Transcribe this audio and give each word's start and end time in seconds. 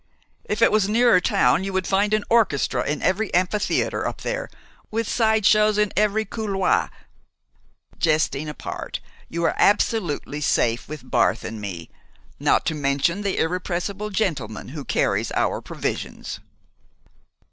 If 0.45 0.63
it 0.63 0.71
was 0.71 0.89
nearer 0.89 1.19
town 1.21 1.63
you 1.63 1.73
would 1.73 1.85
find 1.85 2.11
an 2.15 2.23
orchestra 2.27 2.81
in 2.83 3.03
each 3.03 3.29
amphitheater 3.35 4.07
up 4.07 4.21
there, 4.21 4.49
with 4.89 5.07
sideshows 5.07 5.77
in 5.77 5.93
every 5.95 6.25
couloir. 6.25 6.89
Jesting 7.99 8.49
apart, 8.49 8.99
you 9.29 9.43
are 9.43 9.53
absolutely 9.59 10.41
safe 10.41 10.87
with 10.89 11.11
Barth 11.11 11.43
and 11.43 11.61
me, 11.61 11.91
not 12.39 12.65
to 12.65 12.73
mention 12.73 13.21
the 13.21 13.37
irrepressible 13.37 14.09
gentleman 14.09 14.69
who 14.69 14.83
carries 14.85 15.31
our 15.33 15.61
provisions." 15.61 16.39